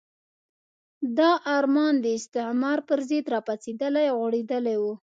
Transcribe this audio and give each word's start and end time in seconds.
دا 1.17 1.31
ارمان 1.57 1.93
د 2.03 2.05
استعمار 2.17 2.79
پرضد 2.89 3.25
راپاڅېدلی 3.35 4.05
او 4.11 4.15
غوړېدلی 4.21 4.77
وو. 4.79 4.93